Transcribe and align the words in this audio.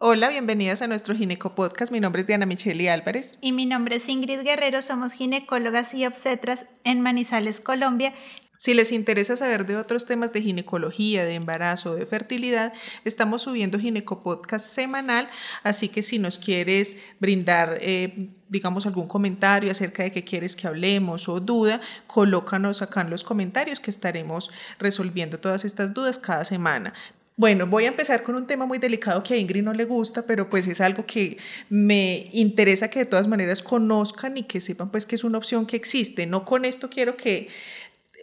Hola, 0.00 0.28
bienvenidas 0.28 0.80
a 0.80 0.86
nuestro 0.86 1.12
Gineco 1.16 1.56
Podcast. 1.56 1.90
Mi 1.90 1.98
nombre 1.98 2.20
es 2.20 2.28
Diana 2.28 2.46
Micheli 2.46 2.86
Álvarez. 2.86 3.36
Y 3.40 3.50
mi 3.50 3.66
nombre 3.66 3.96
es 3.96 4.08
Ingrid 4.08 4.42
Guerrero. 4.42 4.80
Somos 4.80 5.12
ginecólogas 5.12 5.92
y 5.92 6.06
obstetras 6.06 6.66
en 6.84 7.00
Manizales, 7.00 7.60
Colombia. 7.60 8.14
Si 8.58 8.74
les 8.74 8.92
interesa 8.92 9.36
saber 9.36 9.66
de 9.66 9.76
otros 9.76 10.06
temas 10.06 10.32
de 10.32 10.40
ginecología, 10.40 11.24
de 11.24 11.34
embarazo, 11.34 11.96
de 11.96 12.06
fertilidad, 12.06 12.72
estamos 13.04 13.42
subiendo 13.42 13.80
Gineco 13.80 14.22
Podcast 14.22 14.66
semanal, 14.66 15.28
así 15.64 15.88
que 15.88 16.02
si 16.02 16.20
nos 16.20 16.38
quieres 16.38 16.98
brindar, 17.18 17.78
eh, 17.80 18.30
digamos, 18.48 18.86
algún 18.86 19.08
comentario 19.08 19.72
acerca 19.72 20.04
de 20.04 20.12
qué 20.12 20.22
quieres 20.22 20.54
que 20.54 20.68
hablemos 20.68 21.28
o 21.28 21.40
duda, 21.40 21.80
colócanos 22.06 22.82
acá 22.82 23.00
en 23.00 23.10
los 23.10 23.24
comentarios 23.24 23.80
que 23.80 23.90
estaremos 23.90 24.50
resolviendo 24.78 25.38
todas 25.38 25.64
estas 25.64 25.92
dudas 25.92 26.20
cada 26.20 26.44
semana. 26.44 26.94
Bueno, 27.38 27.68
voy 27.68 27.84
a 27.84 27.88
empezar 27.88 28.24
con 28.24 28.34
un 28.34 28.48
tema 28.48 28.66
muy 28.66 28.78
delicado 28.78 29.22
que 29.22 29.34
a 29.34 29.36
Ingrid 29.36 29.62
no 29.62 29.72
le 29.72 29.84
gusta, 29.84 30.22
pero 30.22 30.50
pues 30.50 30.66
es 30.66 30.80
algo 30.80 31.06
que 31.06 31.38
me 31.68 32.28
interesa 32.32 32.90
que 32.90 32.98
de 32.98 33.04
todas 33.04 33.28
maneras 33.28 33.62
conozcan 33.62 34.36
y 34.36 34.42
que 34.42 34.60
sepan 34.60 34.90
pues 34.90 35.06
que 35.06 35.14
es 35.14 35.22
una 35.22 35.38
opción 35.38 35.64
que 35.64 35.76
existe. 35.76 36.26
No 36.26 36.44
con 36.44 36.64
esto 36.64 36.90
quiero 36.90 37.16
que 37.16 37.46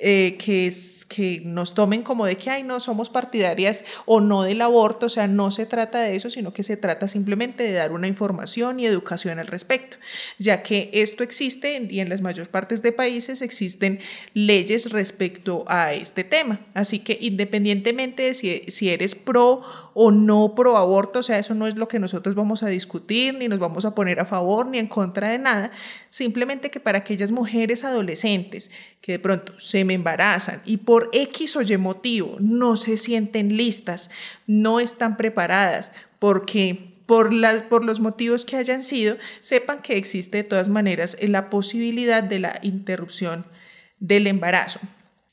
eh, 0.02 0.36
que, 0.38 0.68
es, 0.68 1.06
que 1.06 1.42
nos 1.46 1.74
tomen 1.74 2.04
como 2.04 2.26
de 2.26 2.36
que, 2.36 2.50
ay, 2.50 2.64
no 2.64 2.82
somos 2.82 3.10
partidarias 3.10 3.86
o 4.06 4.20
no 4.20 4.44
del 4.44 4.62
aborto, 4.62 5.06
o 5.06 5.10
sea, 5.10 5.28
no 5.28 5.52
se 5.52 5.66
trata 5.66 6.02
de 6.02 6.18
eso, 6.18 6.30
sino 6.30 6.52
que 6.52 6.64
se 6.64 6.76
trata 6.76 7.08
simplemente 7.08 7.64
de 7.64 7.72
dar 7.72 7.94
una 7.94 8.08
información 8.08 8.80
y 8.80 8.86
educación 8.86 9.40
al 9.40 9.48
respecto, 9.48 9.96
ya 10.38 10.64
que 10.64 10.90
esto 10.92 11.24
existe 11.24 11.88
y 11.90 12.02
en 12.02 12.10
las 12.10 12.20
mayor 12.20 12.50
partes 12.50 12.82
de 12.82 12.92
países 12.92 13.42
existen 13.42 14.00
leyes 14.34 14.92
respecto 14.92 15.64
a 15.68 15.94
este 15.94 16.26
tema. 16.26 16.60
Así 16.74 17.00
que 17.00 17.18
independientemente 17.22 18.24
de 18.24 18.34
si, 18.34 18.64
si 18.68 18.90
eres 18.90 19.16
pro 19.16 19.64
o 19.98 20.12
no 20.12 20.56
pro 20.56 20.76
aborto, 20.76 21.20
o 21.20 21.24
sea, 21.24 21.40
eso 21.40 21.56
no 21.56 21.68
es 21.68 21.76
lo 21.76 21.88
que 21.88 22.00
nosotros 22.00 22.36
vamos 22.36 22.64
a 22.64 22.68
discutir, 22.68 23.34
ni 23.34 23.48
nos 23.48 23.60
vamos 23.60 23.86
a 23.86 23.96
poner 23.96 24.20
a 24.20 24.26
favor 24.26 24.68
ni 24.68 24.78
en 24.78 24.88
contra 24.88 25.30
de 25.30 25.40
nada, 25.40 25.72
simplemente 26.10 26.70
que 26.70 26.82
para 26.82 26.98
aquellas 26.98 27.32
mujeres 27.32 27.86
adolescentes 27.86 28.70
que 29.00 29.14
de 29.14 29.20
pronto 29.20 29.58
se 29.58 29.86
me 29.86 29.94
embarazan 29.94 30.62
y 30.66 30.78
por 30.78 31.10
X 31.14 31.56
o 31.56 31.62
Y 31.62 31.78
motivo 31.78 32.36
no 32.42 32.76
se 32.76 32.98
sienten 32.98 33.56
listas, 33.56 34.12
no 34.48 34.82
están 34.82 35.16
preparadas, 35.16 35.94
porque 36.20 37.00
por, 37.06 37.32
por 37.70 37.86
los 37.86 38.02
motivos 38.02 38.44
que 38.44 38.58
hayan 38.58 38.84
sido, 38.84 39.16
sepan 39.40 39.82
que 39.82 39.96
existe 39.96 40.38
de 40.38 40.44
todas 40.44 40.68
maneras 40.68 41.16
la 41.22 41.50
posibilidad 41.50 42.22
de 42.22 42.40
la 42.40 42.60
interrupción 42.64 43.46
del 44.00 44.28
embarazo. 44.28 44.82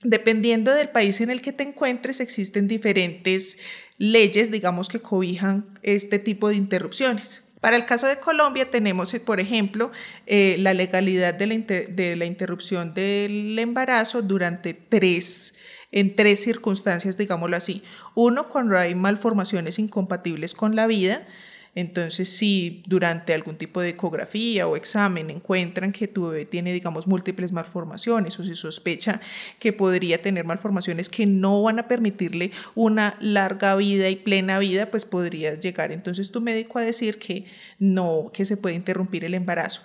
Dependiendo 0.02 0.74
del 0.74 0.88
país 0.88 1.20
en 1.20 1.30
el 1.30 1.40
que 1.42 1.52
te 1.52 1.62
encuentres, 1.62 2.20
existen 2.20 2.66
diferentes 2.66 3.58
leyes, 3.98 4.50
digamos, 4.50 4.88
que 4.88 5.00
cobijan 5.00 5.78
este 5.82 6.18
tipo 6.18 6.48
de 6.48 6.56
interrupciones. 6.56 7.44
Para 7.60 7.76
el 7.76 7.86
caso 7.86 8.08
de 8.08 8.18
Colombia 8.18 8.68
tenemos, 8.68 9.12
por 9.24 9.38
ejemplo, 9.38 9.92
eh, 10.26 10.56
la 10.58 10.74
legalidad 10.74 11.34
de 11.34 11.46
la, 11.46 11.54
de 11.54 12.16
la, 12.16 12.24
interrupción 12.24 12.92
del 12.92 13.56
embarazo 13.56 14.20
durante 14.20 14.74
tres, 14.74 15.54
en 15.92 16.16
tres 16.16 16.42
circunstancias, 16.42 17.16
digámoslo 17.16 17.56
así. 17.56 17.84
Uno, 18.16 18.48
cuando 18.48 18.76
hay 18.76 18.96
malformaciones 18.96 19.78
incompatibles 19.78 20.54
con 20.54 20.74
la 20.74 20.88
vida, 20.88 21.24
entonces, 21.74 22.28
si 22.28 22.82
durante 22.86 23.32
algún 23.32 23.56
tipo 23.56 23.80
de 23.80 23.90
ecografía 23.90 24.66
o 24.68 24.76
examen 24.76 25.30
encuentran 25.30 25.90
que 25.90 26.06
tu 26.06 26.28
bebé 26.28 26.44
tiene, 26.44 26.70
digamos, 26.70 27.06
múltiples 27.06 27.50
malformaciones 27.50 28.38
o 28.38 28.44
se 28.44 28.54
sospecha 28.54 29.22
que 29.58 29.72
podría 29.72 30.20
tener 30.20 30.44
malformaciones 30.44 31.08
que 31.08 31.24
no 31.24 31.62
van 31.62 31.78
a 31.78 31.88
permitirle 31.88 32.50
una 32.74 33.16
larga 33.20 33.74
vida 33.76 34.10
y 34.10 34.16
plena 34.16 34.58
vida, 34.58 34.90
pues 34.90 35.06
podría 35.06 35.54
llegar 35.54 35.92
entonces 35.92 36.30
tu 36.30 36.42
médico 36.42 36.78
a 36.78 36.82
decir 36.82 37.18
que 37.18 37.46
no, 37.78 38.30
que 38.34 38.44
se 38.44 38.58
puede 38.58 38.74
interrumpir 38.74 39.24
el 39.24 39.32
embarazo. 39.32 39.80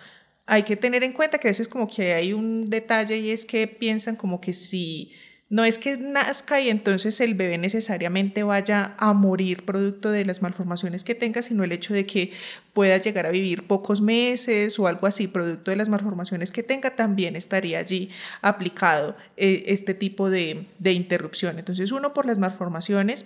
Hay 0.46 0.64
que 0.64 0.76
tener 0.76 1.06
en 1.06 1.14
cuenta 1.14 1.38
que 1.38 1.48
a 1.48 1.52
veces 1.52 1.70
como 1.70 1.88
que 1.88 2.14
hay 2.14 2.34
un 2.34 2.70
detalle 2.70 3.18
y 3.18 3.32
es 3.32 3.46
que 3.46 3.66
piensan 3.68 4.18
como 4.18 4.42
que 4.42 4.52
si 4.52 5.14
no 5.50 5.64
es 5.64 5.78
que 5.78 5.96
nazca 5.96 6.60
y 6.60 6.70
entonces 6.70 7.22
el 7.22 7.34
bebé 7.34 7.58
necesariamente 7.58 8.44
vaya 8.44 8.96
a 8.98 9.14
morir 9.14 9.64
producto 9.64 10.12
de 10.12 10.26
las 10.26 10.42
malformaciones 10.42 11.06
que 11.06 11.16
tenga, 11.16 11.42
sino 11.42 11.64
el 11.64 11.72
hecho 11.72 11.94
de 11.94 12.06
que 12.06 12.32
pueda 12.74 12.98
llegar 12.98 13.26
a 13.26 13.32
vivir 13.32 13.66
pocos 13.66 14.02
meses 14.02 14.78
o 14.78 14.88
algo 14.88 15.08
así, 15.08 15.28
producto 15.28 15.72
de 15.72 15.78
las 15.78 15.88
malformaciones 15.88 16.52
que 16.52 16.64
tenga, 16.64 16.96
también 16.96 17.38
estaría 17.38 17.80
allí 17.80 18.10
aplicado 18.42 19.16
eh, 19.38 19.64
este 19.68 19.94
tipo 19.94 20.30
de, 20.30 20.66
de 20.80 20.92
interrupción. 20.92 21.60
Entonces, 21.60 21.94
uno 21.94 22.14
por 22.14 22.26
las 22.26 22.38
malformaciones, 22.38 23.26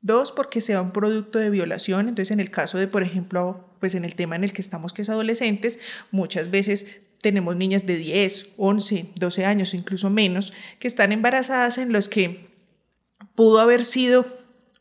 dos 0.00 0.32
porque 0.32 0.60
sea 0.60 0.82
un 0.82 0.90
producto 0.90 1.38
de 1.38 1.50
violación, 1.50 2.08
entonces 2.08 2.32
en 2.32 2.40
el 2.40 2.50
caso 2.50 2.78
de, 2.78 2.88
por 2.88 3.04
ejemplo, 3.04 3.68
pues 3.78 3.94
en 3.94 4.04
el 4.04 4.16
tema 4.16 4.34
en 4.34 4.42
el 4.42 4.52
que 4.52 4.60
estamos 4.60 4.92
que 4.92 5.02
es 5.02 5.08
adolescentes, 5.08 5.78
muchas 6.10 6.50
veces 6.50 7.00
tenemos 7.20 7.56
niñas 7.56 7.86
de 7.86 7.96
10, 7.96 8.50
11, 8.56 9.06
12 9.14 9.44
años, 9.44 9.74
incluso 9.74 10.10
menos, 10.10 10.52
que 10.78 10.88
están 10.88 11.12
embarazadas 11.12 11.78
en 11.78 11.92
los 11.92 12.08
que 12.08 12.48
pudo 13.34 13.60
haber 13.60 13.84
sido 13.84 14.26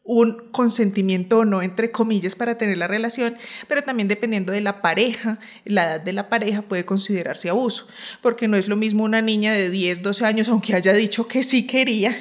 un 0.08 0.50
consentimiento 0.52 1.40
o 1.40 1.46
no, 1.46 1.62
entre 1.62 1.92
comillas, 1.92 2.34
para 2.34 2.58
tener 2.58 2.78
la 2.78 2.88
relación, 2.88 3.36
pero 3.68 3.84
también 3.84 4.08
dependiendo 4.08 4.54
de 4.54 4.62
la 4.62 4.82
pareja, 4.82 5.38
la 5.66 5.84
edad 5.84 6.02
de 6.02 6.14
la 6.14 6.30
pareja 6.30 6.62
puede 6.62 6.86
considerarse 6.86 7.50
abuso, 7.50 7.88
porque 8.22 8.48
no 8.48 8.56
es 8.56 8.70
lo 8.70 8.78
mismo 8.78 9.04
una 9.04 9.22
niña 9.22 9.52
de 9.52 9.70
10, 9.70 10.04
12 10.04 10.26
años, 10.26 10.48
aunque 10.48 10.76
haya 10.76 10.94
dicho 10.94 11.28
que 11.28 11.44
sí 11.44 11.68
quería, 11.68 12.16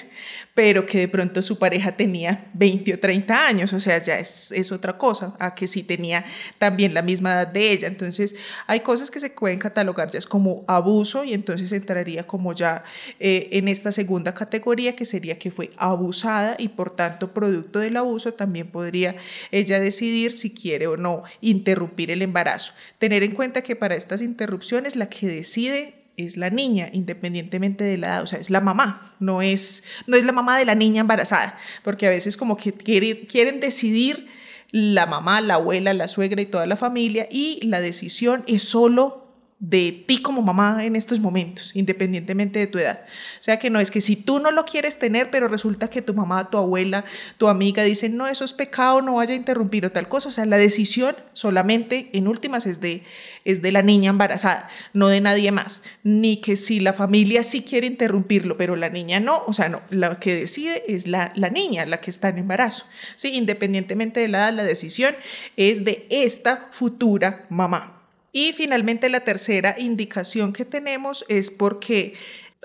pero 0.56 0.86
que 0.86 1.00
de 1.00 1.08
pronto 1.08 1.42
su 1.42 1.58
pareja 1.58 1.92
tenía 1.92 2.46
20 2.54 2.94
o 2.94 2.98
30 2.98 3.46
años, 3.46 3.74
o 3.74 3.78
sea, 3.78 3.98
ya 3.98 4.18
es, 4.18 4.50
es, 4.52 4.72
otra 4.72 4.96
cosa, 4.96 5.36
a 5.38 5.54
que 5.54 5.66
sí 5.66 5.82
tenía 5.82 6.24
también 6.56 6.94
la 6.94 7.02
misma 7.02 7.32
edad 7.32 7.48
de 7.48 7.72
ella. 7.72 7.88
Entonces, 7.88 8.36
hay 8.66 8.80
cosas 8.80 9.10
que 9.10 9.20
se 9.20 9.28
pueden 9.28 9.58
catalogar 9.58 10.10
ya 10.10 10.18
es 10.18 10.26
como 10.26 10.64
abuso 10.66 11.24
y 11.24 11.34
entonces 11.34 11.72
entraría 11.72 12.26
como 12.26 12.54
ya 12.54 12.84
eh, 13.20 13.50
en 13.52 13.68
esta 13.68 13.92
segunda 13.92 14.32
categoría 14.32 14.96
que 14.96 15.04
sería 15.04 15.38
que 15.38 15.50
fue 15.50 15.72
abusada 15.76 16.56
y 16.58 16.68
por 16.68 16.96
tanto 16.96 17.34
producto 17.34 17.78
del 17.78 17.98
abuso 17.98 18.32
también 18.32 18.68
podría 18.68 19.16
ella 19.50 19.78
decidir 19.78 20.32
si 20.32 20.54
quiere 20.54 20.86
o 20.86 20.96
no 20.96 21.24
interrumpir 21.42 22.10
el 22.10 22.22
embarazo. 22.22 22.72
Tener 22.98 23.22
en 23.22 23.32
cuenta 23.32 23.60
que 23.60 23.76
para 23.76 23.94
estas 23.94 24.22
interrupciones 24.22 24.96
la 24.96 25.10
que 25.10 25.26
decide 25.26 26.05
es 26.16 26.36
la 26.36 26.50
niña, 26.50 26.88
independientemente 26.92 27.84
de 27.84 27.98
la 27.98 28.06
edad, 28.08 28.22
o 28.22 28.26
sea, 28.26 28.38
es 28.38 28.50
la 28.50 28.60
mamá, 28.60 29.14
no 29.20 29.42
es, 29.42 29.84
no 30.06 30.16
es 30.16 30.24
la 30.24 30.32
mamá 30.32 30.58
de 30.58 30.64
la 30.64 30.74
niña 30.74 31.00
embarazada, 31.00 31.58
porque 31.82 32.06
a 32.06 32.10
veces 32.10 32.36
como 32.36 32.56
que 32.56 32.72
quieren 32.72 33.60
decidir 33.60 34.28
la 34.70 35.06
mamá, 35.06 35.40
la 35.40 35.54
abuela, 35.54 35.94
la 35.94 36.08
suegra 36.08 36.42
y 36.42 36.46
toda 36.46 36.66
la 36.66 36.76
familia, 36.76 37.28
y 37.30 37.64
la 37.66 37.80
decisión 37.80 38.44
es 38.46 38.62
solo 38.62 39.25
de 39.58 40.04
ti 40.06 40.20
como 40.20 40.42
mamá 40.42 40.84
en 40.84 40.96
estos 40.96 41.18
momentos, 41.18 41.70
independientemente 41.72 42.58
de 42.58 42.66
tu 42.66 42.78
edad. 42.78 43.00
O 43.40 43.42
sea 43.42 43.58
que 43.58 43.70
no 43.70 43.80
es 43.80 43.90
que 43.90 44.02
si 44.02 44.14
tú 44.14 44.38
no 44.38 44.50
lo 44.50 44.66
quieres 44.66 44.98
tener, 44.98 45.30
pero 45.30 45.48
resulta 45.48 45.88
que 45.88 46.02
tu 46.02 46.12
mamá, 46.12 46.50
tu 46.50 46.58
abuela, 46.58 47.06
tu 47.38 47.48
amiga 47.48 47.82
dicen, 47.82 48.18
no, 48.18 48.26
eso 48.26 48.44
es 48.44 48.52
pecado, 48.52 49.00
no 49.00 49.14
vaya 49.14 49.32
a 49.32 49.36
interrumpir 49.36 49.86
o 49.86 49.92
tal 49.92 50.08
cosa. 50.08 50.28
O 50.28 50.32
sea, 50.32 50.44
la 50.44 50.58
decisión 50.58 51.16
solamente 51.32 52.10
en 52.12 52.28
últimas 52.28 52.66
es 52.66 52.82
de, 52.82 53.02
es 53.46 53.62
de 53.62 53.72
la 53.72 53.80
niña 53.80 54.10
embarazada, 54.10 54.68
no 54.92 55.08
de 55.08 55.22
nadie 55.22 55.50
más. 55.52 55.82
Ni 56.02 56.36
que 56.42 56.56
si 56.56 56.78
la 56.78 56.92
familia 56.92 57.42
sí 57.42 57.62
quiere 57.62 57.86
interrumpirlo, 57.86 58.58
pero 58.58 58.76
la 58.76 58.90
niña 58.90 59.20
no, 59.20 59.42
o 59.46 59.54
sea, 59.54 59.70
no, 59.70 59.80
la 59.88 60.20
que 60.20 60.34
decide 60.34 60.84
es 60.86 61.06
la, 61.06 61.32
la 61.34 61.48
niña, 61.48 61.86
la 61.86 62.00
que 62.02 62.10
está 62.10 62.28
en 62.28 62.38
embarazo. 62.38 62.84
¿sí? 63.16 63.28
Independientemente 63.28 64.20
de 64.20 64.28
la 64.28 64.38
edad, 64.38 64.52
la 64.52 64.64
decisión 64.64 65.14
es 65.56 65.86
de 65.86 66.06
esta 66.10 66.68
futura 66.72 67.46
mamá. 67.48 67.95
Y 68.36 68.52
finalmente 68.52 69.08
la 69.08 69.20
tercera 69.20 69.76
indicación 69.78 70.52
que 70.52 70.66
tenemos 70.66 71.24
es 71.26 71.50
porque 71.50 72.12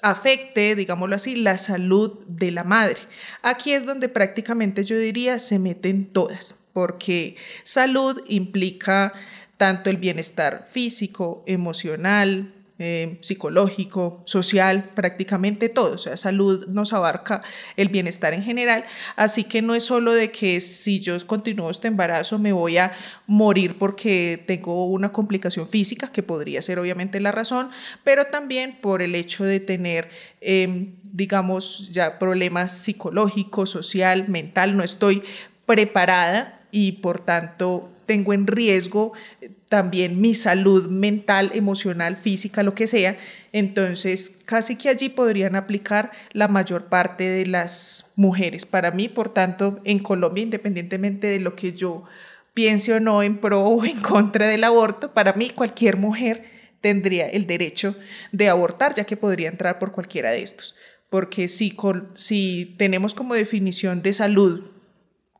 afecte, 0.02 0.76
digámoslo 0.76 1.16
así, 1.16 1.34
la 1.34 1.58
salud 1.58 2.20
de 2.28 2.52
la 2.52 2.66
madre. 2.66 2.98
Aquí 3.42 3.72
es 3.72 3.86
donde 3.86 4.10
prácticamente 4.10 4.84
yo 4.84 4.98
diría 4.98 5.40
se 5.40 5.60
meten 5.60 6.12
todas, 6.12 6.60
porque 6.74 7.38
salud 7.64 8.22
implica 8.28 9.14
tanto 9.56 9.90
el 9.90 9.96
bienestar 9.96 10.68
físico, 10.70 11.42
emocional, 11.48 12.54
eh, 12.82 13.20
psicológico, 13.22 14.24
social, 14.26 14.90
prácticamente 14.96 15.70
todo. 15.70 15.94
O 15.94 15.98
sea, 16.00 16.18
salud 16.18 16.66
nos 16.68 16.94
abarca 16.94 17.44
el 17.78 17.90
bienestar 17.90 18.34
en 18.34 18.42
general. 18.42 18.86
Así 19.16 19.44
que 19.44 19.62
no 19.62 19.76
es 19.76 19.84
solo 19.84 20.14
de 20.14 20.32
que 20.32 20.62
si 20.62 21.00
yo 21.00 21.16
continúo 21.28 21.70
este 21.70 21.88
embarazo 21.88 22.40
me 22.40 22.54
voy 22.54 22.78
a 22.78 22.92
morir 23.28 23.78
porque 23.78 24.44
tengo 24.48 24.88
una 24.88 25.12
complicación 25.12 25.68
física, 25.68 26.12
que 26.12 26.24
podría 26.24 26.62
ser 26.64 26.80
obviamente 26.80 27.20
la 27.20 27.32
razón, 27.32 27.70
pero 28.04 28.26
también 28.26 28.80
por 28.82 29.04
el 29.04 29.14
hecho 29.14 29.44
de 29.44 29.60
tener, 29.60 30.10
em, 30.42 30.96
digamos, 31.04 31.92
ya 31.92 32.18
problemas 32.18 32.76
psicológicos, 32.76 33.70
social, 33.70 34.28
mental. 34.28 34.76
No 34.76 34.84
estoy 34.84 35.22
preparada 35.68 36.62
y 36.72 36.94
por 36.94 37.20
tanto 37.20 37.91
tengo 38.06 38.34
en 38.34 38.48
riesgo 38.48 39.14
también 39.70 40.20
mi 40.20 40.34
salud 40.34 40.90
mental, 40.90 41.52
emocional, 41.54 42.18
física, 42.18 42.62
lo 42.62 42.76
que 42.76 42.88
sea. 42.88 43.18
Entonces, 43.54 44.40
casi 44.46 44.76
que 44.76 44.90
allí 44.90 45.08
podrían 45.08 45.56
aplicar 45.56 46.12
la 46.34 46.50
mayor 46.50 46.86
parte 46.86 47.24
de 47.24 47.46
las 47.46 48.12
mujeres. 48.18 48.66
Para 48.66 48.92
mí, 48.92 49.08
por 49.08 49.34
tanto, 49.34 49.80
en 49.86 50.00
Colombia, 50.00 50.44
independientemente 50.44 51.28
de 51.28 51.40
lo 51.40 51.56
que 51.56 51.72
yo 51.72 52.04
piense 52.54 52.94
o 52.94 53.00
no 53.00 53.24
en 53.24 53.38
pro 53.38 53.64
o 53.64 53.86
en 53.86 54.02
contra 54.02 54.48
del 54.48 54.66
aborto, 54.66 55.14
para 55.14 55.34
mí 55.34 55.52
cualquier 55.52 55.96
mujer 55.96 56.44
tendría 56.82 57.28
el 57.30 57.48
derecho 57.48 57.96
de 58.32 58.50
abortar, 58.50 58.94
ya 58.94 59.06
que 59.06 59.16
podría 59.16 59.48
entrar 59.48 59.80
por 59.80 59.92
cualquiera 59.92 60.32
de 60.32 60.42
estos. 60.42 60.76
Porque 61.10 61.48
si, 61.48 61.78
si 62.16 62.76
tenemos 62.78 63.14
como 63.14 63.36
definición 63.36 64.02
de 64.02 64.14
salud 64.14 64.64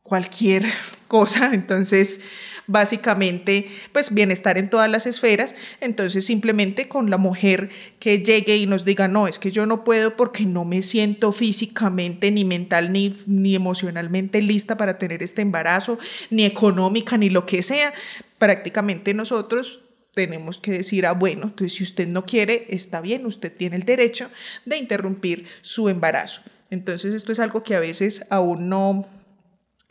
cualquier 0.02 0.64
cosa, 1.08 1.52
entonces 1.52 2.22
básicamente 2.66 3.68
pues 3.92 4.14
bienestar 4.14 4.58
en 4.58 4.70
todas 4.70 4.90
las 4.90 5.06
esferas, 5.06 5.54
entonces 5.80 6.24
simplemente 6.24 6.88
con 6.88 7.10
la 7.10 7.18
mujer 7.18 7.70
que 7.98 8.22
llegue 8.22 8.56
y 8.56 8.66
nos 8.66 8.84
diga, 8.84 9.08
no, 9.08 9.28
es 9.28 9.38
que 9.38 9.50
yo 9.50 9.66
no 9.66 9.84
puedo 9.84 10.16
porque 10.16 10.44
no 10.44 10.64
me 10.64 10.82
siento 10.82 11.32
físicamente 11.32 12.30
ni 12.30 12.44
mental 12.44 12.92
ni, 12.92 13.16
ni 13.26 13.54
emocionalmente 13.54 14.40
lista 14.42 14.76
para 14.76 14.98
tener 14.98 15.22
este 15.22 15.42
embarazo, 15.42 15.98
ni 16.30 16.44
económica, 16.44 17.16
ni 17.16 17.30
lo 17.30 17.46
que 17.46 17.62
sea, 17.62 17.92
prácticamente 18.38 19.14
nosotros 19.14 19.80
tenemos 20.14 20.58
que 20.58 20.72
decir, 20.72 21.06
ah, 21.06 21.12
bueno, 21.12 21.44
entonces 21.44 21.74
si 21.76 21.84
usted 21.84 22.06
no 22.06 22.26
quiere, 22.26 22.66
está 22.68 23.00
bien, 23.00 23.24
usted 23.24 23.54
tiene 23.56 23.76
el 23.76 23.84
derecho 23.84 24.30
de 24.66 24.76
interrumpir 24.76 25.46
su 25.62 25.88
embarazo. 25.88 26.42
Entonces 26.70 27.14
esto 27.14 27.32
es 27.32 27.40
algo 27.40 27.62
que 27.62 27.74
a 27.74 27.80
veces 27.80 28.26
aún 28.30 28.68
no, 28.68 29.06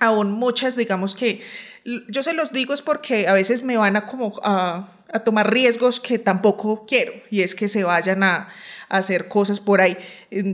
aún 0.01 0.31
muchas, 0.31 0.75
digamos 0.75 1.15
que, 1.15 1.41
yo 2.09 2.23
se 2.23 2.33
los 2.33 2.51
digo 2.51 2.73
es 2.73 2.81
porque 2.81 3.27
a 3.27 3.33
veces 3.33 3.63
me 3.63 3.77
van 3.77 3.95
a 3.95 4.05
como 4.05 4.33
a, 4.43 4.89
tomar 5.23 5.51
riesgos 5.51 5.99
que 5.99 6.19
tampoco 6.19 6.85
quiero, 6.85 7.13
y 7.29 7.41
es 7.41 7.53
que 7.53 7.67
se 7.67 7.83
vayan 7.83 8.23
a, 8.23 8.49
a 8.89 8.97
hacer 8.97 9.27
cosas 9.27 9.59
por 9.59 9.79
ahí, 9.79 9.97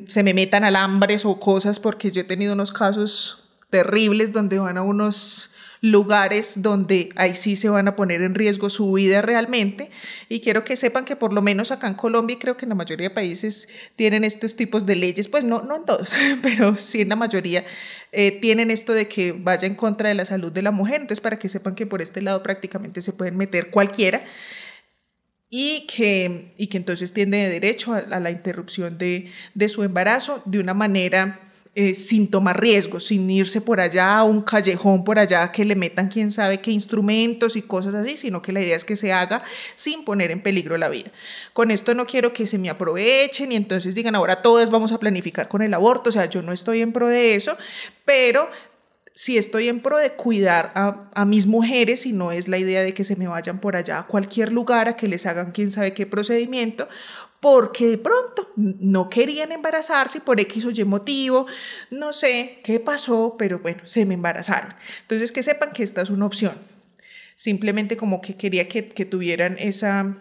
se 0.06 0.24
me 0.24 0.34
metan 0.34 0.64
alambres 0.64 1.26
o 1.26 1.40
cosas, 1.40 1.80
porque 1.80 2.12
yo 2.12 2.22
he 2.22 2.26
tenido 2.26 2.54
unos 2.54 2.72
casos 2.72 3.50
terribles 3.70 4.34
donde 4.34 4.60
van 4.60 4.78
a 4.78 4.84
unos 4.84 5.56
lugares 5.82 6.62
donde 6.62 7.10
ahí 7.16 7.36
sí 7.36 7.56
se 7.56 7.70
van 7.70 7.88
a 7.88 7.96
poner 7.96 8.22
en 8.22 8.36
riesgo 8.36 8.70
su 8.70 8.94
vida 8.94 9.22
realmente. 9.22 9.92
Y 10.30 10.40
quiero 10.40 10.64
que 10.64 10.76
sepan 10.76 11.06
que 11.06 11.16
por 11.16 11.34
lo 11.34 11.42
menos 11.42 11.72
acá 11.72 11.88
en 11.88 11.94
Colombia, 11.94 12.36
y 12.36 12.40
creo 12.40 12.58
que 12.58 12.66
en 12.66 12.70
la 12.70 12.76
mayoría 12.76 13.10
de 13.10 13.16
países 13.16 13.68
tienen 13.96 14.24
estos 14.24 14.56
tipos 14.56 14.86
de 14.86 14.96
leyes, 14.96 15.28
pues 15.28 15.44
no, 15.44 15.62
no 15.62 15.78
en 15.78 15.86
todos, 15.86 16.14
pero 16.42 16.76
sí 16.76 17.02
en 17.02 17.10
la 17.10 17.16
mayoría 17.16 17.66
eh, 18.12 18.40
tienen 18.40 18.72
esto 18.72 18.94
de 18.94 19.08
que 19.08 19.32
vaya 19.32 19.68
en 19.68 19.76
contra 19.76 20.10
de 20.10 20.16
la 20.16 20.26
salud 20.26 20.52
de 20.52 20.62
la 20.62 20.72
mujer. 20.72 21.02
Entonces, 21.02 21.22
para 21.22 21.40
que 21.40 21.50
sepan 21.50 21.76
que 21.76 21.86
por 21.86 22.02
este 22.02 22.22
lado 22.22 22.44
prácticamente 22.44 23.02
se 23.02 23.14
pueden 23.14 23.38
meter 23.38 23.70
cualquiera 23.70 24.24
y 25.50 25.88
que, 25.88 26.54
y 26.58 26.68
que 26.68 26.78
entonces 26.78 27.14
tiene 27.14 27.48
derecho 27.48 27.94
a, 27.94 28.00
a 28.00 28.20
la 28.20 28.32
interrupción 28.32 28.98
de, 28.98 29.32
de, 29.54 29.70
su 29.70 29.84
embarazo 29.84 30.42
de 30.46 30.60
una 30.60 30.74
manera 30.74 31.40
eh, 31.80 31.94
sin 31.94 32.32
tomar 32.32 32.60
riesgos, 32.60 33.06
sin 33.06 33.30
irse 33.30 33.62
por 33.62 33.80
allá 33.80 34.18
a 34.18 34.24
un 34.24 34.42
callejón 34.42 35.04
por 35.04 35.20
allá 35.20 35.52
que 35.52 35.64
le 35.64 35.76
metan 35.76 36.08
quién 36.08 36.32
sabe 36.32 36.60
qué 36.60 36.72
instrumentos 36.72 37.56
y 37.56 37.62
cosas 37.62 37.94
así, 37.94 38.18
sino 38.18 38.42
que 38.42 38.52
la 38.52 38.62
idea 38.62 38.76
es 38.76 38.84
que 38.84 38.96
se 38.96 39.14
haga 39.14 39.44
sin 39.76 40.04
poner 40.04 40.32
en 40.32 40.42
peligro 40.42 40.76
la 40.80 40.90
vida. 40.90 41.12
Con 41.54 41.70
esto 41.70 41.94
no 41.94 42.08
quiero 42.08 42.34
que 42.34 42.48
se 42.48 42.58
me 42.58 42.72
aprovechen 42.72 43.52
y 43.52 43.58
entonces 43.58 43.94
digan 43.94 44.16
ahora 44.16 44.42
todas 44.42 44.72
vamos 44.72 44.92
a 44.92 44.98
planificar 44.98 45.50
con 45.50 45.62
el 45.62 45.72
aborto, 45.72 46.10
o 46.10 46.12
sea, 46.12 46.26
yo 46.26 46.42
no 46.42 46.52
estoy 46.52 46.82
en 46.82 46.94
pro 46.94 47.10
de 47.10 47.36
eso, 47.36 47.56
pero 48.06 48.50
si 49.14 49.38
estoy 49.38 49.68
en 49.68 49.80
pro 49.80 49.98
de 49.98 50.14
cuidar 50.14 50.72
a, 50.74 51.12
a, 51.14 51.26
mis 51.26 51.46
mujeres 51.46 52.08
y 52.08 52.12
no 52.12 52.32
es 52.32 52.48
la 52.48 52.58
idea 52.58 52.82
de 52.82 52.96
que 52.96 53.04
se 53.04 53.16
me 53.18 53.28
vayan 53.28 53.60
por 53.60 53.76
allá 53.76 54.00
a 54.00 54.08
cualquier 54.08 54.52
lugar 54.52 54.90
a 54.90 54.96
que 54.96 55.08
les 55.08 55.28
hagan 55.28 55.52
quién 55.52 55.70
sabe 55.70 55.94
qué 55.94 56.08
procedimiento, 56.08 56.88
porque 57.40 57.88
de 57.88 57.98
pronto 57.98 58.52
no 58.56 59.10
querían 59.10 59.52
embarazarse 59.52 60.22
por 60.22 60.40
X 60.40 60.66
o 60.66 60.72
Y 60.72 60.84
motivo, 60.84 61.46
no 61.92 62.14
sé 62.14 62.60
qué 62.64 62.80
pasó, 62.80 63.36
pero 63.38 63.60
bueno, 63.60 63.82
se 63.86 64.06
me 64.06 64.16
embarazaron. 64.16 64.74
Entonces, 65.02 65.32
que 65.32 65.44
sepan 65.44 65.72
que 65.72 65.84
esta 65.84 66.02
es 66.02 66.10
una 66.10 66.26
opción. 66.26 66.56
Simplemente 67.36 67.98
como 67.98 68.20
que 68.22 68.36
quería 68.36 68.68
que, 68.68 68.90
que 68.90 69.06
tuvieran 69.06 69.58
esa, 69.60 70.18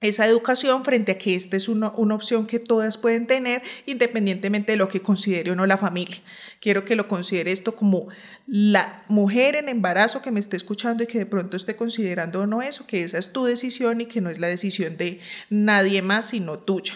esa 0.00 0.26
educación 0.26 0.84
frente 0.84 1.12
a 1.12 1.18
que 1.18 1.34
esta 1.34 1.56
es 1.56 1.68
una, 1.68 1.90
una, 1.96 2.14
opción 2.14 2.46
que 2.46 2.60
todas 2.60 2.96
pueden 2.96 3.26
tener 3.26 3.62
independientemente 3.86 4.72
de 4.72 4.78
lo 4.78 4.86
que 4.86 5.02
considere 5.02 5.50
o 5.50 5.56
no 5.56 5.66
la 5.66 5.76
familia. 5.76 6.18
Quiero 6.60 6.84
que 6.84 6.94
lo 6.94 7.08
considere 7.08 7.50
esto 7.50 7.74
como 7.74 8.08
la 8.46 9.04
mujer 9.08 9.56
en 9.56 9.68
embarazo 9.68 10.22
que 10.22 10.30
me 10.30 10.38
esté 10.38 10.56
escuchando 10.56 11.02
y 11.02 11.08
que 11.08 11.18
de 11.18 11.26
pronto 11.26 11.56
esté 11.56 11.74
considerando 11.74 12.42
o 12.42 12.46
no 12.46 12.62
eso, 12.62 12.86
que 12.86 13.02
esa 13.02 13.18
es 13.18 13.32
tu 13.32 13.44
decisión 13.44 14.00
y 14.00 14.06
que 14.06 14.20
no 14.20 14.30
es 14.30 14.38
la 14.38 14.46
decisión 14.46 14.96
de 14.96 15.20
nadie 15.50 16.00
más 16.00 16.28
sino 16.28 16.60
tuya. 16.60 16.94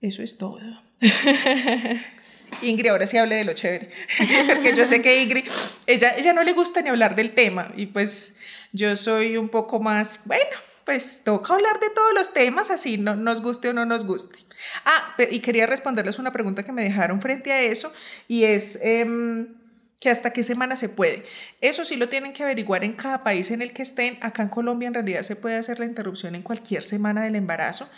Eso 0.00 0.22
es 0.22 0.38
todo. 0.38 0.60
Ingrid, 2.62 2.90
ahora 2.90 3.06
sí 3.06 3.18
hable 3.18 3.36
de 3.36 3.44
lo 3.44 3.52
chévere, 3.52 3.90
porque 4.46 4.74
yo 4.76 4.86
sé 4.86 5.02
que 5.02 5.22
Ingrid, 5.22 5.44
ella, 5.86 6.16
ella 6.16 6.32
no 6.32 6.42
le 6.42 6.52
gusta 6.54 6.80
ni 6.80 6.88
hablar 6.88 7.14
del 7.14 7.32
tema 7.32 7.72
y 7.76 7.86
pues 7.86 8.38
yo 8.72 8.96
soy 8.96 9.36
un 9.36 9.48
poco 9.48 9.80
más, 9.80 10.22
bueno, 10.24 10.56
pues 10.86 11.24
toca 11.24 11.52
hablar 11.52 11.80
de 11.80 11.90
todos 11.90 12.14
los 12.14 12.32
temas, 12.32 12.70
así 12.70 12.96
no, 12.96 13.16
nos 13.16 13.42
guste 13.42 13.68
o 13.68 13.72
no 13.72 13.84
nos 13.84 14.06
guste. 14.06 14.38
Ah, 14.84 15.16
y 15.30 15.40
quería 15.40 15.66
responderles 15.66 16.20
una 16.20 16.32
pregunta 16.32 16.62
que 16.62 16.70
me 16.70 16.84
dejaron 16.84 17.20
frente 17.20 17.52
a 17.52 17.60
eso, 17.60 17.92
y 18.28 18.44
es 18.44 18.78
em, 18.80 19.56
que 20.00 20.10
hasta 20.10 20.32
qué 20.32 20.44
semana 20.44 20.76
se 20.76 20.88
puede. 20.88 21.26
Eso 21.60 21.84
sí 21.84 21.96
lo 21.96 22.08
tienen 22.08 22.32
que 22.32 22.44
averiguar 22.44 22.84
en 22.84 22.92
cada 22.92 23.24
país 23.24 23.50
en 23.50 23.62
el 23.62 23.72
que 23.72 23.82
estén. 23.82 24.16
Acá 24.20 24.44
en 24.44 24.48
Colombia 24.48 24.86
en 24.86 24.94
realidad 24.94 25.22
se 25.22 25.34
puede 25.34 25.56
hacer 25.56 25.80
la 25.80 25.86
interrupción 25.86 26.36
en 26.36 26.42
cualquier 26.42 26.84
semana 26.84 27.24
del 27.24 27.34
embarazo 27.34 27.88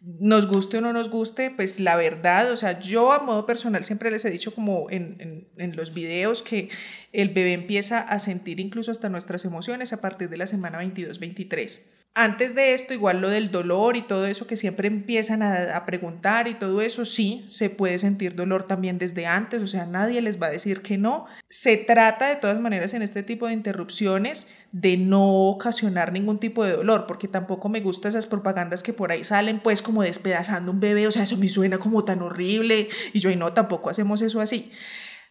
nos 0.00 0.46
guste 0.46 0.78
o 0.78 0.80
no 0.80 0.92
nos 0.92 1.10
guste, 1.10 1.50
pues 1.50 1.80
la 1.80 1.96
verdad, 1.96 2.52
o 2.52 2.56
sea, 2.56 2.78
yo 2.78 3.12
a 3.12 3.18
modo 3.18 3.46
personal 3.46 3.82
siempre 3.82 4.10
les 4.10 4.24
he 4.24 4.30
dicho 4.30 4.54
como 4.54 4.88
en, 4.90 5.16
en, 5.18 5.48
en, 5.56 5.76
los 5.76 5.92
videos 5.92 6.42
que 6.42 6.68
el 7.12 7.30
bebé 7.30 7.52
empieza 7.52 8.00
a 8.00 8.18
sentir 8.18 8.60
incluso 8.60 8.90
hasta 8.90 9.08
nuestras 9.08 9.44
emociones 9.44 9.92
a 9.92 10.00
partir 10.00 10.28
de 10.28 10.36
la 10.36 10.46
semana 10.46 10.82
22-23. 10.82 11.80
Antes 12.14 12.56
de 12.56 12.74
esto, 12.74 12.94
igual 12.94 13.20
lo 13.20 13.28
del 13.28 13.52
dolor 13.52 13.96
y 13.96 14.02
todo 14.02 14.26
eso 14.26 14.48
que 14.48 14.56
siempre 14.56 14.88
empiezan 14.88 15.40
a, 15.40 15.86
preguntar 15.86 16.48
y 16.48 16.54
todo 16.54 16.82
eso, 16.82 17.04
sí, 17.04 17.44
se 17.46 17.70
puede 17.70 18.00
sentir 18.00 18.34
dolor 18.34 18.64
también 18.64 18.98
desde 18.98 19.24
antes, 19.26 19.62
o 19.62 19.68
sea, 19.68 19.86
nadie 19.86 20.20
les 20.20 20.42
va 20.42 20.48
a 20.48 20.50
decir 20.50 20.82
que 20.82 20.98
no. 20.98 21.26
Se 21.48 21.76
trata 21.76 22.28
de 22.28 22.34
todas 22.34 22.58
maneras 22.58 22.92
en 22.92 23.02
este 23.02 23.22
tipo 23.22 23.46
de 23.46 23.52
interrupciones 23.52 24.52
de 24.72 24.96
no 24.96 25.46
ocasionar 25.46 26.12
ningún 26.12 26.40
tipo 26.40 26.64
de 26.64 26.72
dolor, 26.72 27.04
porque 27.06 27.28
tampoco 27.28 27.68
me 27.68 27.80
gustan 27.80 28.08
esas 28.08 28.26
propagandas 28.26 28.82
que 28.82 28.92
por 28.92 29.12
ahí 29.12 29.22
salen 29.22 29.60
pues 29.60 29.80
como 29.80 30.02
despedazando 30.02 30.72
un 30.72 30.80
bebé, 30.80 31.06
o 31.06 31.12
sea, 31.12 31.22
eso 31.22 31.36
me 31.36 31.48
suena 31.48 31.78
como 31.78 32.04
tan 32.04 32.20
horrible 32.22 32.88
y 33.12 33.20
yo 33.20 33.30
y 33.30 33.36
no, 33.36 33.52
tampoco 33.52 33.90
hacemos 33.90 34.22
eso 34.22 34.40
así. 34.40 34.72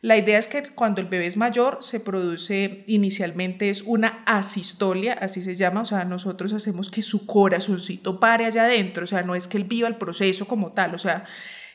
La 0.01 0.15
idea 0.15 0.37
es 0.37 0.47
que 0.47 0.61
cuando 0.75 1.01
el 1.01 1.07
bebé 1.07 1.25
es 1.25 1.37
mayor 1.37 1.79
se 1.81 1.99
produce 1.99 2.83
inicialmente 2.85 3.69
es 3.69 3.81
una 3.81 4.23
asistolia, 4.25 5.13
así 5.13 5.41
se 5.41 5.55
llama, 5.55 5.81
o 5.81 5.85
sea, 5.85 6.05
nosotros 6.05 6.53
hacemos 6.53 6.91
que 6.91 7.01
su 7.01 7.25
corazoncito 7.25 8.19
pare 8.19 8.45
allá 8.45 8.65
adentro, 8.65 9.05
o 9.05 9.07
sea, 9.07 9.23
no 9.23 9.33
es 9.33 9.47
que 9.47 9.57
él 9.57 9.63
viva 9.63 9.87
el 9.87 9.95
proceso 9.95 10.47
como 10.47 10.73
tal, 10.73 10.93
o 10.93 10.99
sea, 10.99 11.25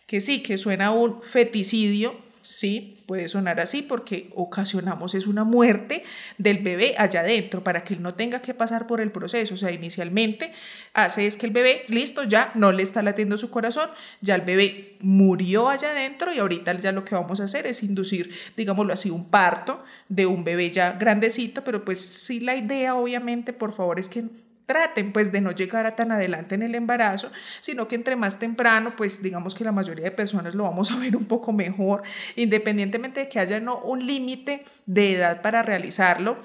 que 0.07 0.21
sí, 0.21 0.43
que 0.43 0.57
suena 0.57 0.93
un 0.93 1.21
feticidio, 1.23 2.15
sí, 2.43 2.95
puede 3.07 3.29
sonar 3.29 3.61
así 3.61 3.83
porque 3.83 4.31
ocasionamos 4.35 5.15
es 5.15 5.27
una 5.27 5.45
muerte 5.45 6.05
del 6.39 6.59
bebé 6.59 6.95
allá 6.99 7.21
adentro 7.21 7.63
para 7.63 7.85
que 7.85 7.95
él 7.95 8.03
no 8.03 8.15
tenga 8.15 8.43
que 8.43 8.55
pasar 8.55 8.87
por 8.87 9.01
el 9.01 9.11
proceso. 9.11 9.55
O 9.55 9.57
sea, 9.57 9.71
inicialmente 9.71 10.53
hace 10.95 11.27
es 11.27 11.37
que 11.37 11.47
el 11.47 11.53
bebé, 11.53 11.85
listo, 11.89 12.25
ya 12.25 12.53
no 12.55 12.73
le 12.73 12.83
está 12.83 13.03
latiendo 13.03 13.39
su 13.39 13.51
corazón, 13.51 13.91
ya 14.21 14.35
el 14.35 14.43
bebé 14.43 14.97
murió 15.01 15.69
allá 15.69 15.91
adentro 15.91 16.33
y 16.33 16.39
ahorita 16.39 16.79
ya 16.79 16.93
lo 16.93 17.05
que 17.05 17.15
vamos 17.15 17.41
a 17.41 17.45
hacer 17.45 17.67
es 17.67 17.83
inducir, 17.83 18.35
digámoslo 18.57 18.93
así, 18.93 19.11
un 19.11 19.31
parto 19.31 19.85
de 20.09 20.27
un 20.27 20.45
bebé 20.45 20.71
ya 20.71 20.93
grandecito, 20.93 21.65
pero 21.65 21.85
pues 21.85 21.99
sí 22.01 22.41
la 22.41 22.57
idea 22.57 22.95
obviamente, 22.95 23.53
por 23.53 23.75
favor, 23.75 23.99
es 23.99 24.09
que 24.09 24.25
traten 24.67 25.13
pues 25.13 25.33
de 25.33 25.41
no 25.41 25.51
llegar 25.53 25.87
a 25.87 25.97
tan 25.97 26.13
adelante 26.13 26.55
en 26.55 26.63
el 26.63 26.75
embarazo, 26.75 27.31
sino 27.61 27.89
que 27.89 27.95
entre 27.95 28.17
más 28.17 28.39
temprano, 28.39 28.95
pues 28.97 29.23
digamos 29.23 29.55
que 29.55 29.65
la 29.65 29.73
mayoría 29.73 30.05
de 30.05 30.11
personas 30.11 30.55
lo 30.55 30.65
vamos 30.65 30.91
a 30.91 30.99
ver 30.99 31.17
un 31.17 31.27
poco 31.27 31.53
mejor, 31.53 32.03
independientemente 32.37 33.21
de 33.21 33.29
que 33.29 33.39
haya 33.39 33.61
no 33.61 33.79
un 33.79 34.07
límite 34.07 34.65
de 34.87 35.15
edad 35.15 35.43
para 35.43 35.63
realizarlo, 35.63 36.37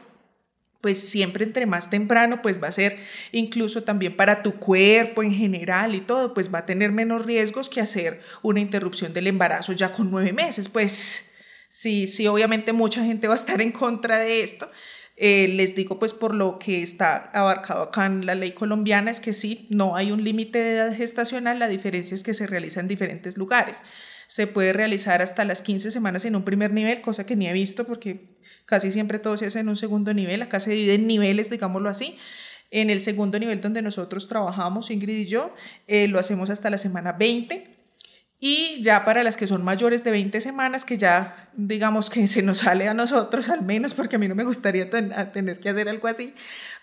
pues 0.81 1.09
siempre 1.09 1.43
entre 1.43 1.65
más 1.65 1.89
temprano, 1.89 2.41
pues 2.41 2.61
va 2.61 2.67
a 2.67 2.71
ser 2.71 2.97
incluso 3.31 3.83
también 3.83 4.15
para 4.15 4.43
tu 4.43 4.53
cuerpo 4.53 5.23
en 5.23 5.33
general 5.33 5.95
y 5.95 6.01
todo, 6.01 6.33
pues 6.33 6.53
va 6.53 6.59
a 6.59 6.65
tener 6.65 6.91
menos 6.91 7.25
riesgos 7.25 7.67
que 7.67 7.81
hacer 7.81 8.21
una 8.41 8.59
interrupción 8.59 9.13
del 9.13 9.27
embarazo 9.27 9.73
ya 9.73 9.91
con 9.91 10.11
nueve 10.11 10.33
meses, 10.33 10.69
pues 10.69 11.35
sí, 11.69 12.07
sí, 12.07 12.27
obviamente 12.27 12.73
mucha 12.73 13.03
gente 13.03 13.27
va 13.27 13.33
a 13.33 13.37
estar 13.37 13.61
en 13.61 13.71
contra 13.71 14.19
de 14.19 14.43
esto, 14.43 14.69
eh, 15.19 15.47
les 15.47 15.75
digo, 15.75 15.97
pues 15.97 16.13
por 16.13 16.35
lo 16.35 16.59
que 16.59 16.83
está 16.83 17.31
abarcado 17.33 17.81
acá 17.81 18.05
en 18.05 18.27
la 18.27 18.35
ley 18.35 18.51
colombiana, 18.51 19.09
es 19.09 19.19
que 19.19 19.33
sí, 19.33 19.67
no 19.71 19.95
hay 19.95 20.11
un 20.11 20.23
límite 20.23 20.59
de 20.59 20.75
edad 20.75 20.95
gestacional, 20.95 21.57
la 21.57 21.67
diferencia 21.67 22.13
es 22.13 22.21
que 22.21 22.35
se 22.35 22.45
realiza 22.45 22.81
en 22.81 22.87
diferentes 22.87 23.35
lugares. 23.35 23.81
Se 24.27 24.45
puede 24.45 24.73
realizar 24.73 25.23
hasta 25.23 25.43
las 25.43 25.63
15 25.63 25.89
semanas 25.89 26.23
en 26.25 26.35
un 26.35 26.43
primer 26.43 26.71
nivel, 26.71 27.01
cosa 27.01 27.25
que 27.25 27.35
ni 27.35 27.47
he 27.47 27.53
visto 27.53 27.87
porque 27.87 28.37
casi 28.65 28.91
siempre 28.91 29.17
todo 29.17 29.37
se 29.37 29.47
hace 29.47 29.61
en 29.61 29.69
un 29.69 29.77
segundo 29.77 30.13
nivel, 30.13 30.43
acá 30.43 30.59
se 30.59 30.71
divide 30.71 30.93
en 30.93 31.07
niveles, 31.07 31.49
digámoslo 31.49 31.89
así. 31.89 32.19
En 32.69 32.91
el 32.91 32.99
segundo 32.99 33.39
nivel 33.39 33.59
donde 33.61 33.81
nosotros 33.81 34.27
trabajamos, 34.27 34.91
Ingrid 34.91 35.17
y 35.17 35.25
yo, 35.25 35.55
eh, 35.87 36.07
lo 36.07 36.19
hacemos 36.19 36.51
hasta 36.51 36.69
la 36.69 36.77
semana 36.77 37.13
20 37.13 37.76
Y 38.39 38.81
ya 38.83 39.03
para 39.03 39.23
las 39.23 39.35
que 39.35 39.47
son 39.47 39.63
mayores 39.63 40.03
de 40.03 40.11
20 40.11 40.39
semanas, 40.41 40.85
que 40.85 40.97
ya 40.97 41.49
digamos 41.53 42.11
que 42.11 42.27
se 42.27 42.43
nos 42.43 42.59
sale 42.59 42.87
a 42.87 42.93
nosotros 42.93 43.49
al 43.49 43.63
menos, 43.63 43.95
porque 43.95 44.17
a 44.17 44.19
mí 44.19 44.27
no 44.27 44.35
me 44.35 44.43
gustaría 44.43 44.89
tener 44.89 45.59
que 45.59 45.69
hacer 45.69 45.89
algo 45.89 46.07
así, 46.07 46.35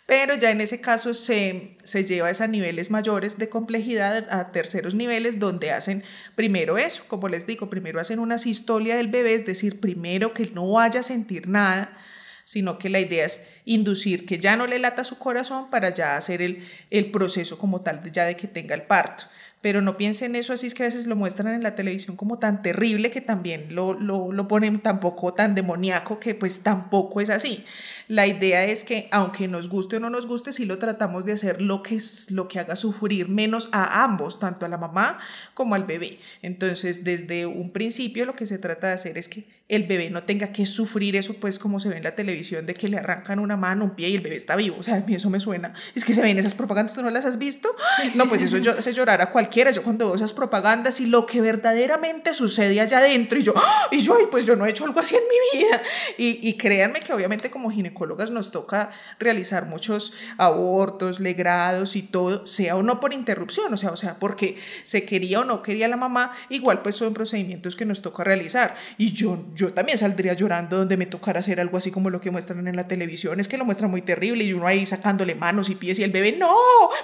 pero 0.05 0.35
ya 0.35 0.51
en 0.51 0.61
ese 0.61 0.81
caso 0.81 1.15
se, 1.15 1.77
se 1.85 2.05
lleva 2.05 2.29
a 2.37 2.47
niveles 2.49 2.91
mayores 2.91 3.39
de 3.39 3.49
complejidad, 3.49 4.27
a 4.31 4.51
terceros 4.51 4.97
niveles, 4.97 5.39
donde 5.39 5.71
hacen 5.71 6.03
primero 6.35 6.77
eso, 6.77 7.05
como 7.07 7.29
les 7.29 7.47
digo, 7.47 7.71
primero 7.71 8.01
hacen 8.01 8.19
una 8.19 8.39
sistolia 8.39 8.97
del 8.97 9.09
bebé, 9.09 9.35
es 9.35 9.47
decir, 9.47 9.79
primero 9.79 10.35
que 10.35 10.51
no 10.51 10.73
vaya 10.73 11.01
a 11.01 11.05
sentir 11.05 11.49
nada, 11.49 11.97
sino 12.45 12.79
que 12.79 12.91
la 12.91 12.99
idea 12.99 13.27
es 13.27 13.47
inducir 13.65 14.27
que 14.27 14.39
ya 14.41 14.57
no 14.57 14.67
le 14.67 14.81
lata 14.81 15.05
su 15.05 15.19
corazón 15.19 15.71
para 15.71 15.95
ya 15.95 16.17
hacer 16.17 16.43
el, 16.43 16.67
el 16.91 17.13
proceso 17.13 17.59
como 17.59 17.81
tal, 17.83 18.11
ya 18.11 18.25
de 18.25 18.37
que 18.37 18.49
tenga 18.49 18.75
el 18.75 18.83
parto 18.83 19.25
pero 19.65 19.81
no 19.81 19.97
piensen 19.97 20.37
eso 20.37 20.53
así, 20.53 20.67
es 20.67 20.75
que 20.75 20.83
a 20.83 20.87
veces 20.87 21.07
lo 21.07 21.17
muestran 21.17 21.55
en 21.55 21.63
la 21.63 21.75
televisión 21.75 22.17
como 22.17 22.39
tan 22.39 22.61
terrible 22.61 23.11
que 23.11 23.23
también 23.23 23.75
lo, 23.75 23.95
lo, 23.95 24.31
lo 24.31 24.47
ponen 24.47 24.81
tampoco 24.81 25.33
tan 25.33 25.55
demoníaco 25.55 26.21
que 26.21 26.35
pues 26.35 26.63
tampoco 26.63 27.23
es 27.23 27.31
así. 27.31 27.65
La 28.07 28.27
idea 28.27 28.67
es 28.67 28.85
que 28.85 29.09
aunque 29.11 29.49
nos 29.49 29.71
guste 29.71 29.97
o 29.97 30.01
no 30.01 30.11
nos 30.11 30.27
guste, 30.27 30.53
sí 30.53 30.67
lo 30.67 30.77
tratamos 30.77 31.25
de 31.25 31.33
hacer 31.33 31.63
lo 31.63 31.83
que, 31.83 31.95
es, 31.95 32.31
lo 32.31 32.47
que 32.47 32.59
haga 32.59 32.77
sufrir 32.77 33.31
menos 33.31 33.71
a 33.73 34.05
ambos, 34.05 34.39
tanto 34.39 34.67
a 34.67 34.69
la 34.69 34.77
mamá 34.77 35.19
como 35.55 35.75
al 35.75 35.85
bebé. 35.85 36.19
Entonces, 36.43 37.03
desde 37.03 37.47
un 37.47 37.73
principio 37.73 38.27
lo 38.27 38.37
que 38.37 38.45
se 38.45 38.59
trata 38.59 38.89
de 38.89 38.93
hacer 38.93 39.17
es 39.17 39.31
que 39.31 39.47
el 39.67 39.85
bebé 39.85 40.11
no 40.11 40.25
tenga 40.25 40.53
que 40.53 40.67
sufrir 40.67 41.17
eso, 41.17 41.35
pues 41.41 41.59
como 41.59 41.81
se 41.81 41.89
ve 41.89 41.97
en 41.97 42.03
la 42.03 42.15
televisión, 42.15 42.67
de 42.67 42.75
que 42.75 42.87
le 42.87 42.99
arrancan 42.99 43.39
una 43.39 43.57
mano, 43.57 43.85
un 43.85 43.95
pie 43.95 44.11
y 44.11 44.15
el 44.15 44.21
bebé 44.21 44.37
está 44.37 44.57
vivo. 44.57 44.77
O 44.79 44.83
sea, 44.83 44.97
a 44.97 45.01
mí 45.01 45.15
eso 45.15 45.31
me 45.31 45.41
suena. 45.41 45.73
Es 45.95 46.05
que 46.05 46.13
se 46.13 46.21
ven 46.21 46.39
esas 46.39 46.53
propagandas, 46.53 46.95
¿tú 46.95 47.03
no 47.03 47.09
las 47.09 47.25
has 47.25 47.39
visto? 47.39 47.71
No, 48.15 48.27
pues 48.29 48.43
eso 48.43 48.59
yo, 48.59 48.73
hace 48.73 48.93
llorar 48.93 49.23
a 49.23 49.31
cualquiera. 49.31 49.71
Yo 49.71 49.83
cuando 49.83 50.07
veo 50.07 50.17
esas 50.17 50.35
propagandas 50.35 51.01
y 51.01 51.07
lo 51.07 51.25
que 51.25 51.41
verdaderamente 51.41 52.35
sucede 52.35 52.79
allá 52.79 52.99
adentro, 52.99 53.39
y 53.39 53.43
yo, 53.43 53.55
¡ah! 53.57 53.89
y 53.91 54.01
yo, 54.01 54.17
ay, 54.19 54.27
pues 54.31 54.45
yo 54.45 54.55
no 54.55 54.67
he 54.67 54.71
hecho 54.71 54.85
algo 54.85 55.01
así 55.01 55.17
en 55.17 55.23
mi 55.23 55.61
vida. 55.61 55.83
Y, 56.19 56.47
y 56.47 56.55
créanme 56.59 57.01
que 57.01 57.15
obviamente 57.15 57.51
como 57.51 57.71
ginecólogas 57.71 58.31
nos 58.31 58.51
toca 58.51 58.93
realizar 59.19 59.65
muchos 59.65 60.13
abortos, 60.37 61.21
legrados 61.21 61.97
y 61.97 62.03
todo, 62.03 62.47
sea 62.47 62.77
o 62.77 62.83
no 62.83 63.01
por 63.01 63.15
interrupción, 63.15 63.73
o 63.73 63.77
sea, 63.79 63.91
o 63.91 63.97
sea, 63.97 64.19
porque 64.19 64.59
se 64.83 65.07
quería 65.07 65.41
o 65.41 65.45
no 65.45 65.63
quería 65.63 65.89
la 65.89 65.97
mamá, 65.97 66.37
igual 66.51 66.83
pues 66.83 66.97
son 66.97 67.15
procedimientos 67.15 67.77
que 67.77 67.87
nos 67.87 68.03
toca 68.03 68.25
realizar. 68.25 68.75
Y 68.99 69.13
yo 69.13 69.43
yo 69.55 69.73
también 69.73 69.99
saldría 69.99 70.33
llorando 70.35 70.79
donde 70.79 70.97
me 70.97 71.07
tocara 71.07 71.41
hacer 71.41 71.61
algo 71.61 71.77
así 71.77 71.91
como 71.91 72.11
lo 72.11 72.21
que 72.21 72.31
muestran 72.31 72.67
en 72.67 72.75
la 72.75 72.89
televisión. 72.89 73.39
Es 73.39 73.47
que 73.47 73.57
lo 73.57 73.65
muestran 73.65 73.91
muy 73.91 74.03
terrible 74.03 74.43
y 74.43 74.53
uno 74.53 74.67
ahí 74.67 74.85
sacándole 74.85 75.35
manos 75.35 75.71
y 75.71 75.77
pies 75.77 75.99
y 76.01 76.03
el 76.03 76.11
bebé, 76.11 76.33
no, 76.33 76.55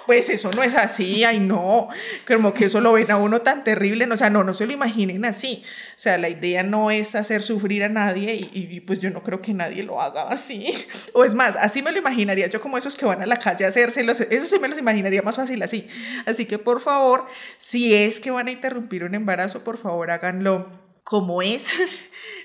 pues 0.07 0.28
eso 0.30 0.50
no 0.57 0.62
es 0.62 0.75
así, 0.75 1.23
ay 1.23 1.38
no, 1.38 1.88
como 2.26 2.52
que 2.52 2.64
eso 2.66 2.80
lo 2.80 2.92
ven 2.95 3.11
a 3.11 3.16
uno 3.16 3.40
tan 3.40 3.62
terrible, 3.62 4.07
no, 4.07 4.14
o 4.14 4.16
sea, 4.16 4.30
no, 4.30 4.42
no 4.42 4.52
se 4.52 4.66
lo 4.66 4.73
imaginen 4.73 5.25
así. 5.25 5.62
O 5.64 6.02
sea, 6.02 6.19
la 6.19 6.28
idea 6.28 6.62
no 6.62 6.90
es 6.90 7.14
hacer 7.14 7.42
sufrir 7.42 7.85
a 7.85 7.88
nadie 7.88 8.35
y, 8.52 8.80
pues 8.80 8.99
yo 8.99 9.11
no 9.11 9.23
creo 9.23 9.40
que 9.40 9.54
nadie 9.54 9.83
lo 9.83 10.00
haga 10.00 10.28
así. 10.28 10.73
O 11.12 11.25
es 11.25 11.35
más, 11.35 11.57
así 11.57 11.83
me 11.83 11.92
lo 11.92 11.99
imaginaría 11.99 12.47
yo 12.49 12.61
como 12.61 12.78
esos 12.78 12.97
que 12.97 13.04
van 13.04 13.23
a 13.23 13.26
la 13.26 13.38
calle 13.38 13.64
a 13.64 13.69
hacérselos, 13.69 14.21
eso 14.21 14.47
sí 14.47 14.59
me 14.59 14.69
los 14.69 14.78
imaginaría 14.78 15.23
más 15.23 15.37
fácil 15.37 15.62
así. 15.62 15.88
Así 16.26 16.47
que 16.47 16.59
por 16.59 16.80
favor, 16.80 17.26
si 17.59 17.95
es 17.95 18.19
que 18.21 18.30
van 18.30 18.49
a 18.49 18.50
interrumpir 18.50 19.04
un 19.04 19.14
embarazo, 19.14 19.62
por 19.62 19.78
favor 19.78 20.11
háganlo 20.11 20.69
como 21.04 21.42
es 21.42 21.75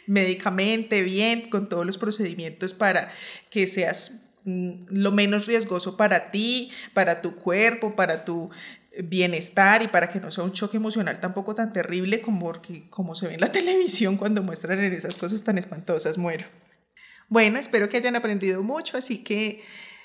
médicamente, 0.08 1.02
bien, 1.02 1.50
con 1.50 1.70
todos 1.70 1.86
los 1.86 1.98
procedimientos 1.98 2.74
para 2.74 3.10
que 3.50 3.68
seas 3.68 4.30
mm, 4.44 4.86
lo 4.90 5.12
menos 5.12 5.48
riesgoso 5.48 5.98
para 5.98 6.32
ti, 6.32 6.72
para 6.94 7.22
tu 7.22 7.36
cuerpo, 7.36 7.96
para 7.96 8.26
tu 8.26 8.50
bienestar 9.04 9.82
y 9.84 9.88
para 9.88 10.10
que 10.10 10.20
no 10.20 10.32
sea 10.32 10.44
un 10.44 10.54
choque 10.54 10.78
emocional 10.78 11.20
tampoco 11.20 11.54
tan 11.54 11.74
terrible 11.74 12.22
como, 12.22 12.54
como 12.90 13.16
se 13.16 13.28
ve 13.28 13.34
en 13.34 13.42
la 13.42 13.52
televisión 13.52 14.18
cuando 14.18 14.42
muestran 14.42 14.80
esas 14.80 15.18
cosas 15.18 15.44
tan 15.44 15.58
espantosas, 15.58 16.18
muero. 16.18 16.46
Bueno, 17.28 17.58
espero 17.60 17.90
que 17.90 17.98
hayan 17.98 18.16
aprendido 18.16 18.62
mucho, 18.62 18.98
así 18.98 19.24
que 19.24 19.64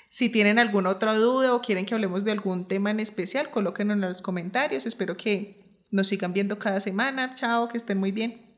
si 0.09 0.29
tienen 0.29 0.59
alguna 0.59 0.89
otra 0.89 1.13
duda 1.13 1.53
o 1.53 1.61
quieren 1.61 1.85
que 1.85 1.93
hablemos 1.93 2.25
de 2.25 2.31
algún 2.31 2.67
tema 2.67 2.91
en 2.91 2.99
especial, 2.99 3.49
colóquenlo 3.49 3.93
en 3.93 4.01
los 4.01 4.21
comentarios. 4.21 4.85
Espero 4.85 5.15
que 5.15 5.79
nos 5.91 6.07
sigan 6.07 6.33
viendo 6.33 6.59
cada 6.59 6.81
semana. 6.81 7.33
Chao, 7.35 7.69
que 7.69 7.77
estén 7.77 7.97
muy 7.97 8.11
bien. 8.11 8.50